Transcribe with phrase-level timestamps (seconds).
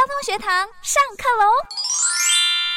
[0.00, 1.89] 交通学堂上课喽！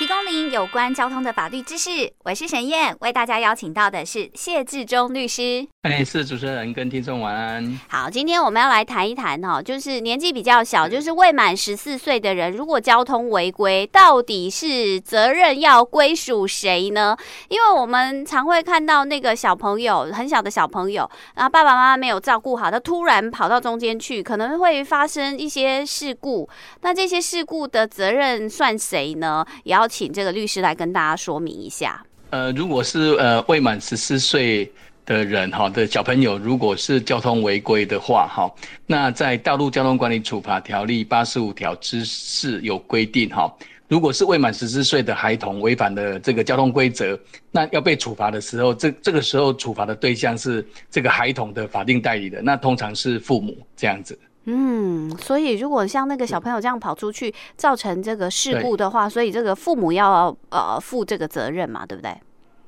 [0.00, 2.10] 提供您有关交通的法律知识。
[2.24, 5.68] 我是沈燕，为大家邀请到的是谢志忠律师。
[5.82, 7.78] 哎，是主持人跟听众晚安。
[7.86, 17.14] 好，今天我们要来谈一谈哈，就是年纪比较小，就是未满十四岁的人，如果交通违规，到底是责任要归属谁呢？
[17.48, 26.48] 因为我们常会看到那个小朋友，很小的小朋友，然后爸爸妈妈没有照顾好，他突然跑到中间去，可能会发生一些事故。
[26.80, 29.44] 那这些事故的责任算谁呢？
[29.64, 29.89] 也要。
[29.90, 32.02] 请这个律师来跟大家说明一下。
[32.30, 34.70] 呃，如果是呃未满十四岁
[35.04, 38.48] 的人哈的小朋友，如果是交通违规的话哈，
[38.86, 43.52] 那在《道路交通管理处罚条例》八十五条之四有规定哈，
[43.88, 47.18] 如果是未满十四岁的孩童违反了这个交通规则，
[47.50, 54.16] 那要被处罚的时候，这这个时候处罚的对象是这个孩童的法定代理人，那通常是父母这样子。
[54.44, 62.16] 嗯，所以如果像那个小朋友这样跑出去造成这个事故的话，所以这个父母要呃负这个责任嘛，对不对？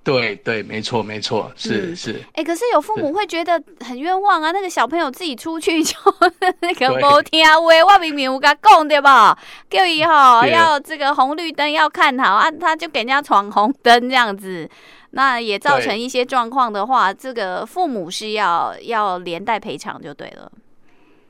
[0.05, 2.12] 对对，没错没错，是、嗯、是。
[2.32, 5.97] 哎、欸，可是有父母会觉得很冤枉啊，那个小朋友自己出去就
[6.60, 9.38] 那个不听喂，我明明有跟他讲对吧？
[9.70, 14.69] 叫以后要这个红绿灯要看好啊，他就给人家闯红灯这样子，
[15.12, 20.50] 那也造成一些状况的话，这个父母是要要连带赔偿就对了。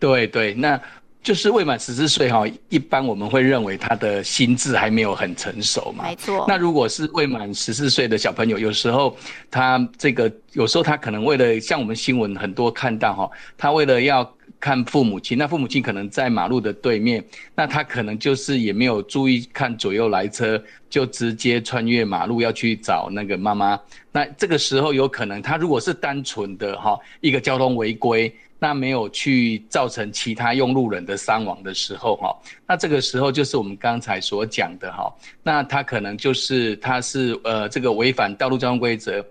[0.02, 0.80] 对对，那
[1.22, 6.02] 就是未满十四岁哈，一般我们会认为他的心智还没有很成熟嘛。
[6.02, 6.44] 没错。
[6.48, 9.16] 那如果是未满十四岁的小朋友，有时候
[9.48, 23.78] 他这个，有时候他可能为了像我们新闻很多看到哈，他为了要看父母亲，那父母亲可能在马路的对面，那他可能就是也没有注意看左右来车，就直接穿越马路要去找那个妈妈。
[24.10, 28.34] 那这个时候有可能他如果是单纯的哈一个交通违规。
[28.62, 32.32] 那没有去造成其他用路人的伤亡的时候，哈，
[32.64, 39.24] 那这个时候就是我们刚才所讲的，哈，那他可能就是他是呃这个违反道路交通规则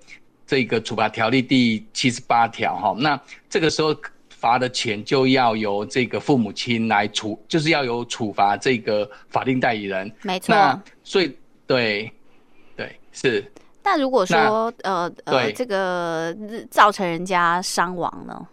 [0.46, 3.18] 这个处罚条例第七十八条，哈，那
[3.50, 3.96] 这个时候
[4.28, 10.54] 罚的钱就要由这个父母亲来处，就是要有处罚这个法定代理人，没错。
[10.54, 11.34] 那所以
[11.66, 12.12] 对
[12.76, 13.50] 对是。
[13.82, 16.36] 那如果说呃呃这个
[16.70, 18.46] 造成人家伤亡呢？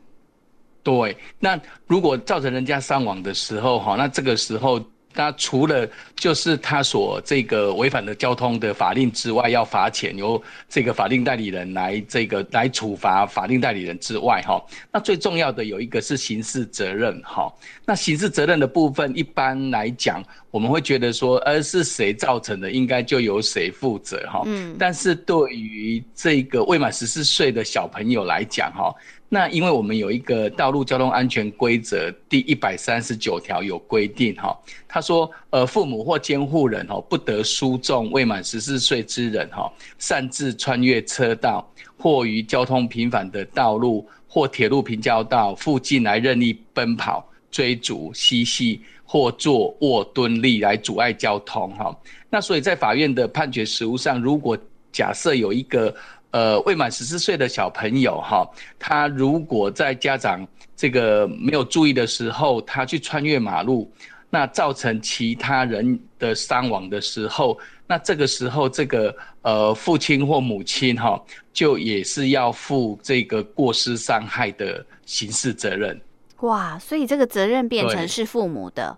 [0.89, 4.83] 对，那如果造成人家伤亡的时候，哈，那这个时候，
[5.13, 17.53] 那除了就是他所这个违反的交通的法令之外，要罚钱，由这个法定代理人来这个来处罚法定代理人之外，哈，那最重要的有一个是刑事责任，哈，
[17.85, 28.95] 那刑事责任的部分，一般来讲，我们会觉得说，呃，是谁造成的，应该就由谁负责，哈，嗯，但是对于这个未满十四岁的小朋友来讲，哈。
[29.31, 34.59] 那因为我们有一个道路交通安全规则第一百三十九条有规定哈，
[34.89, 51.95] 他说呃父母或监护人哈不得输纵未满十四岁之人哈擅自穿越车道或于交通频繁的道路或铁路平交道附近来任意奔跑追逐嬉戏或坐卧蹲立来阻碍交通哈。
[52.31, 54.57] 那所以在法院的判决实务上，如果
[54.91, 55.95] 假设有一个
[56.31, 58.47] 呃，未满十四岁的小朋友哈，
[58.79, 60.47] 他如果在家长
[60.77, 63.91] 这个没有注意的时候，他去穿越马路，
[64.29, 71.19] 那造成其他人的伤亡的时候，那这个时候这个呃父亲或母亲哈，
[71.53, 75.99] 就也是要负这个过失伤害的刑事责任。
[76.41, 78.97] 哇，所以这个责任变成是父母的。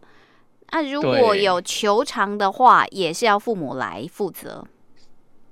[0.73, 4.67] 那如果有求偿的话，也是要父母来负责。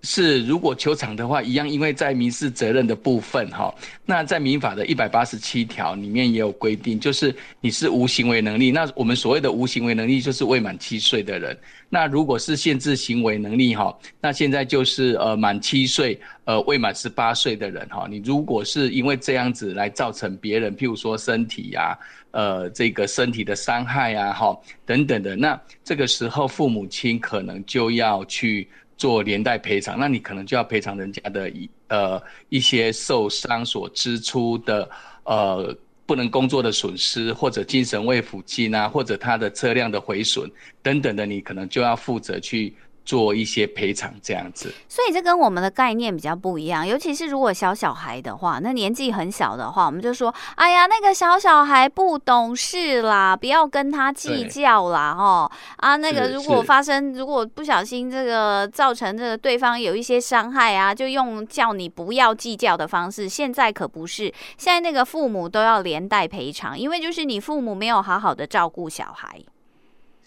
[0.02, 3.74] 是，如果球场的话，一样，因为在民事责任的部分，哈，
[4.06, 21.98] 那在民法的一百八十七条里面也有规定，就是你是无行为能力，那我们所谓的无行为能力就是未满七岁的人，那如果是限制行为能力，哈，那现在就是呃满七岁，呃未满十八岁的人，哈，你如果是因为这样子来造成别人，譬如说身体呀、啊，
[22.30, 28.68] 呃这个身体的伤害啊，哈等等的，那这个时候父母亲可能就要去。
[28.98, 34.86] 做连带赔偿，那你可能就要赔偿人家的一呃一些受伤所支出的
[35.24, 35.74] 呃
[36.04, 40.50] 不能工作的损失，或者精神慰抚金啊，或者他的车辆的毁损
[40.82, 42.74] 等等的，你可能就要负责去。
[43.08, 46.86] 做一些赔偿这样子，所以这跟我们的概念比较不一样。
[46.86, 63.26] 尤其是如果小小孩的话，那年纪很小的话，我们就说：“哎呀，那个小小孩不懂事啦，不要跟他计较啦。”哦，啊，那个如果发生，如果不小心这个造成这个对方有一些伤害啊，就用叫你不要计较的方式。
[63.26, 64.24] 现在可不是，
[64.58, 69.40] 现在那个父母都要连带赔偿，因为就是你父母没有好好的照顾小孩。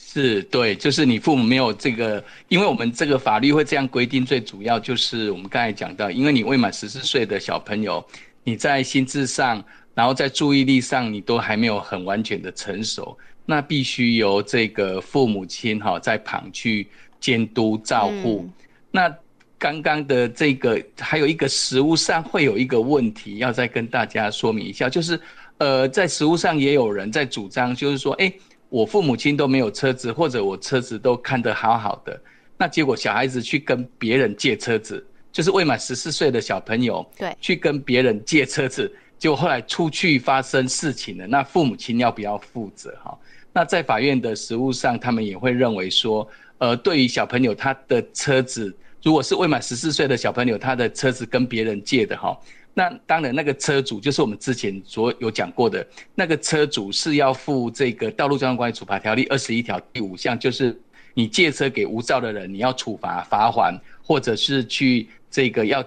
[0.03, 8.05] 是对，就是你父母没有这个，因为我们这个法律会这样规定，最主要就是我们刚才讲到，因为你未满十四岁的小朋友，
[8.43, 9.63] 你在心智上，
[9.93, 16.87] 然后在注意力上，你都还没有很完全的成熟，那必须由这个父母亲哈在旁去
[17.21, 18.41] 监督照顾。
[18.45, 18.53] 嗯、
[18.91, 19.15] 那
[19.57, 25.17] 刚刚的这个还有一个食物上会有一个问题，要再跟大家说明一下，就是
[25.59, 28.33] 呃，在食物上也有人在主张，就是说，哎。
[28.71, 32.17] 我父母亲都没有车子，或者我车子都看得好好的，
[32.57, 38.89] 那结果小孩子去跟别人借车子，就是未满十四岁的小朋友，对，去跟别人借车子，
[39.19, 42.97] 结果后来出去发生事情了，那父母亲要不要负责？
[43.03, 43.19] 哈，
[43.51, 46.25] 那在法院的实务上，他们也会认为说，
[46.59, 52.39] 呃，对于小朋友他的车子，如果是未满十四岁的小朋友，他的车子跟别人借的，哈。
[52.73, 55.85] 那当然，那个车主就是我们之前所有讲过的
[56.15, 60.79] 那个车主是要负这个《道路交通管理处罚条例》二十一条第五项，就是
[61.13, 65.83] 你借车给无照的人，你要处罚罚款，或者是去这个要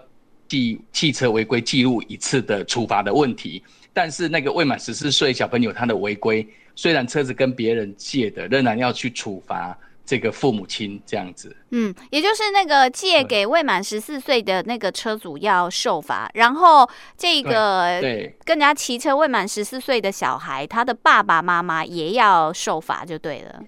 [0.46, 3.62] 记汽车违规记录一次的处罚的问题。
[3.92, 6.46] 但是那个未满十四岁小朋友他的违规，
[6.76, 9.78] 虽然车子跟别人借的，仍然要去处罚。
[10.06, 23.62] 这个父母亲这样子，嗯，也就是那个借给未满十四岁的那个车主要受罚，然后这个对跟人家骑车未满十四岁的小孩，他的爸爸妈妈也要受罚就对了。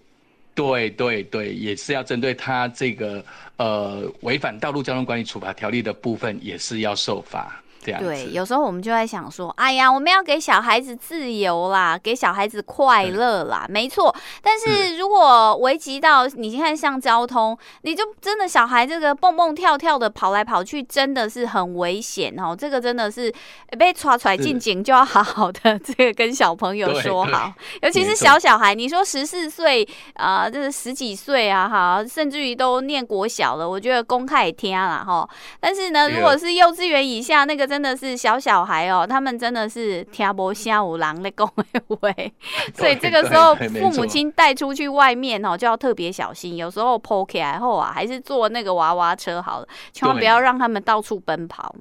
[0.54, 3.24] 对对对，也是要针对他这个
[3.56, 7.62] 呃违反道路交通管理处罚条例的部分，也是要受罚。
[7.92, 14.14] 对，有时候我们就在想说，哎呀，我们要给小孩子自由啦，给小孩子快乐啦，没错。
[14.42, 22.54] 但是如果危及到你看像交通，你就真的小孩这个蹦蹦跳跳的跑来跑去，真的是很危险哦。
[22.56, 23.32] 这个真的是
[23.78, 27.52] 被抓出来进警就要好好的 这个跟小朋友说好，
[27.82, 35.28] 尤其是小小孩，你说十四岁啊，这是十几岁啊，哈，甚至于都念国小了，我觉得公开也听了哈。
[35.60, 42.12] 但是呢，如果是幼稚园以下那个真的是小小孩哦，他们真的是听不下五郎的讲的话，
[42.74, 46.56] 所以这个时候父母亲带出去外面哦，就要特别小心。
[46.56, 51.74] 有时候抛起来后啊，还是坐那个娃娃车好了，千万不要让他们到处奔跑。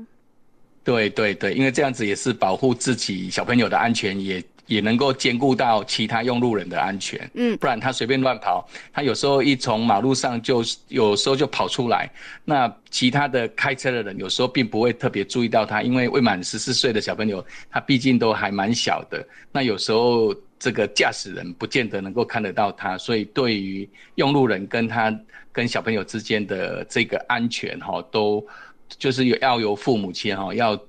[0.84, 4.44] 对对对，因为这样子也是保护自己小朋友的安全也。
[4.68, 12.10] 也能够兼顾到其他用路人的安全，嗯，不然他随便乱跑，他有时候一从马路上就有时候就跑出来，
[12.44, 25.16] 那其他的开车的人有时候并不会特别注意到他，因为未满十四岁的小朋友，他毕竟都还蛮小的，那有时候这个驾驶人不见得能够看得到他，所以对于用路人跟他
[25.52, 28.44] 跟小朋友之间的这个安全哈，都
[28.98, 30.80] 就是要由父母亲哈要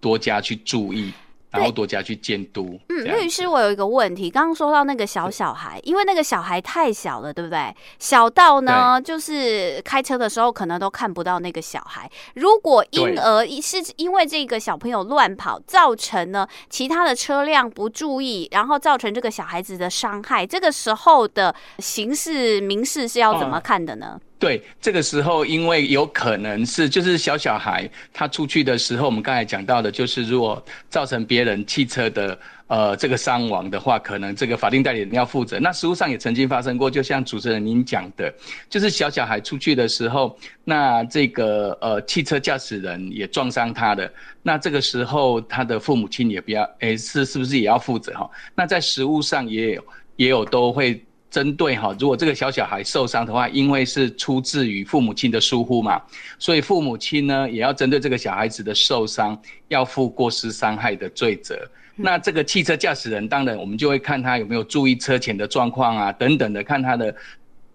[0.00, 1.12] 多加去注意。
[1.56, 2.78] 然后多加去监督。
[2.88, 7.74] 嗯，律师，我有一个问题，刚刚说到那个小小孩，因为那个小孩太小了，对不对？
[7.98, 12.10] 小到呢，就是开车的时候可能都看不到那个小孩。
[12.34, 24.20] 如果婴儿是因为这个小朋友乱跑，造成呢其他的车辆不注意，然后造成这个小孩子的伤害，这个时候的刑事民事是要怎么看的呢？
[24.38, 35.58] 对，这个时候，因为有可能是就是小小孩他出去的时候，我们刚才讲到的，就是如果造成别人汽车的呃这个伤亡的话，可能这个法定代理人要负责。
[35.58, 38.30] 那实务上也曾经发生过，就像主持人您讲的，
[38.68, 44.12] 就是小小孩出去的时候，那这个呃汽车驾驶人也撞伤他的，
[44.42, 48.30] 那这个时候他的父母亲也不要，诶是是不是也要负责哈？
[48.54, 49.84] 那在实务上也有
[50.16, 51.02] 也有都会。
[51.36, 56.00] 针对哈，如果这个小小孩受伤的话，因为是出自于父母亲的疏忽嘛，
[56.38, 59.38] 所以父母亲呢也要针对这个小孩子的受伤，
[59.68, 61.54] 要负过失伤害的罪责。
[61.94, 67.14] 那这个汽车驾驶人，当然我们就会看他有没有注意车前的状况啊，等等的，看他的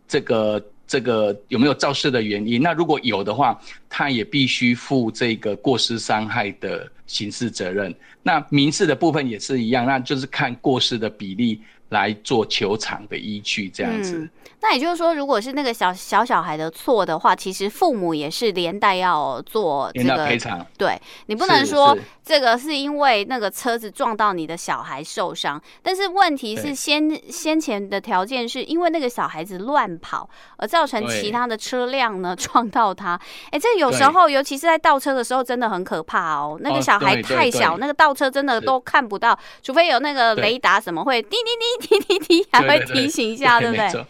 [0.07, 2.59] 这个这个有没有肇事的原因。
[2.63, 7.93] 那如果有的话，他也必须负这个过失伤害的刑事责任。
[8.23, 11.61] 那民事的部分也是一样，那就是看过失的比例。
[11.91, 14.17] 来做球场的依据，这样子。
[14.17, 14.29] 嗯，
[14.61, 20.65] 那也就是说，如果是那个小小小孩的错的话，其实父母也是连带要做这个赔偿。
[20.77, 33.19] 对，你不能说这个是因为那个车子撞到你的小孩受伤，但是问题是先先前的条件是因为那个小孩子乱跑而造成其他的车辆呢撞到他。
[33.49, 36.57] 哎，这有时候尤其是在倒车的时候真的很可怕哦。
[36.61, 41.80] 那个小孩太小，那个倒车真的都看不到，除非有那个雷达什么会滴滴滴。
[41.81, 43.91] 滴滴滴，还会提醒一下，对不对？
[43.91, 44.05] 对，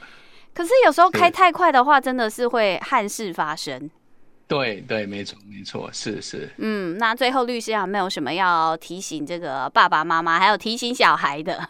[0.53, 3.89] 可是有时候开太快的话，真的是会憾事发生。
[4.47, 6.49] 对对，没错没错，是是。
[6.57, 11.67] 嗯，那最后律师有没有什么要提醒这个爸爸妈妈，还有提醒小孩的？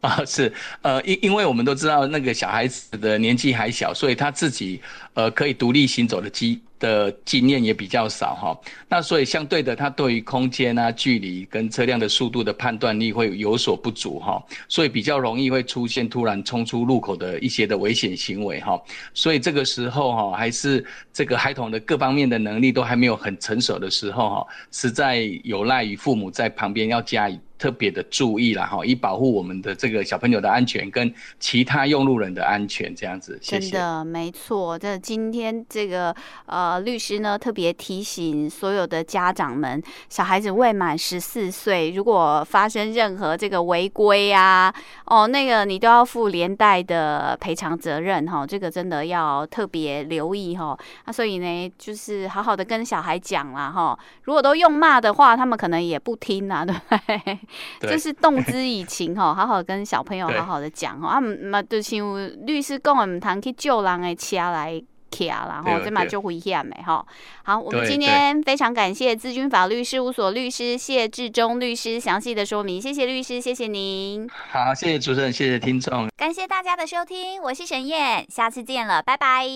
[0.00, 4.82] 啊，是，呃，因因为我们都知道那个小孩子的年纪还小，所以他自己
[5.16, 8.56] 呃可以独立行走的机的经验也比较少哈。
[8.86, 18.78] 那所以相对的，他对于空间啊、距离跟车辆的速度的判断力会有所不足哈，所以比较容易会出现突然冲出路口的一些的危险行为哈。
[19.14, 27.40] 所以这个时候哈，还是这个孩童的各方面的能力都还没有很成熟的时候哈，实在有赖于父母在旁边要加以。
[27.58, 33.38] 特别的注意啦，哈，以保护我们的这个小朋友的安全跟其他用路人的安全，这样子。
[33.40, 33.70] 谢谢。
[33.70, 36.12] 真的没错，这今天这个
[36.46, 50.76] 呃律师呢特别提醒所有的家长们，小孩子未满十四岁，如果发生任何这个违规啊，哦，那个你都要负连带的赔偿责任哈，这个真的要特别留意哈。
[51.04, 57.92] 那所以呢，就是好好的跟小孩讲啦哈，如果都用骂的话，他们可能也不听啊， 对不对？
[57.92, 61.96] 就是动之以情哈，好好跟小朋友好好的讲哈，啊嘛就像
[62.44, 64.82] 律师讲的，唔通去救人的车来
[65.16, 67.04] 卡啦，吼，这嘛就危险没哈。
[67.44, 74.28] 好，我们今天非常感谢资君法律事务所律师谢志忠律师详细的说明，谢谢律师，谢谢您。
[74.50, 79.46] 好，谢谢主持人，谢谢听众，感谢大家的收听，我是沈燕，下次见了，拜拜。